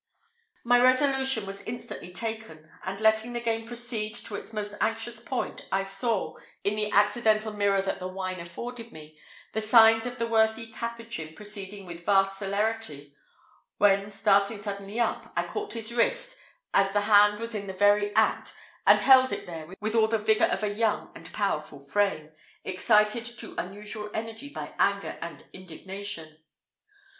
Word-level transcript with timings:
My 0.63 0.81
resolution 0.81 1.45
was 1.45 1.61
instantly 1.61 2.11
taken; 2.11 2.71
and 2.83 2.99
letting 2.99 3.33
the 3.33 3.39
game 3.39 3.67
proceed 3.67 4.15
to 4.15 4.33
its 4.33 4.51
most 4.51 4.73
anxious 4.81 5.19
point, 5.19 5.67
I 5.71 5.83
saw, 5.83 6.37
in 6.63 6.75
the 6.75 6.89
accidental 6.91 7.53
mirror 7.53 7.83
that 7.83 7.99
the 7.99 8.07
wine 8.07 8.39
afforded 8.39 8.91
me, 8.91 9.19
the 9.53 9.61
signs 9.61 10.07
of 10.07 10.17
the 10.17 10.25
worthy 10.25 10.65
Capuchin 10.71 11.35
proceeding 11.35 11.85
with 11.85 12.03
vast 12.03 12.39
celerity, 12.39 13.13
when, 13.77 14.09
starting 14.09 14.59
suddenly 14.63 14.99
up, 14.99 15.31
I 15.37 15.43
caught 15.45 15.73
his 15.73 15.93
wrist, 15.93 16.35
as 16.73 16.91
the 16.93 17.01
hand 17.01 17.39
was 17.39 17.53
in 17.53 17.67
the 17.67 17.73
very 17.73 18.11
act, 18.15 18.55
and 18.87 18.99
held 18.99 19.31
it 19.31 19.45
there 19.45 19.71
with 19.81 19.93
all 19.93 20.07
the 20.07 20.17
vigour 20.17 20.47
of 20.47 20.63
a 20.63 20.73
young 20.73 21.11
and 21.15 21.31
powerful 21.31 21.77
frame, 21.77 22.31
excited 22.63 23.25
to 23.37 23.53
unusual 23.59 24.09
energy 24.15 24.49
by 24.49 24.73
anger 24.79 25.19
and 25.21 25.45
indignation. 25.53 26.39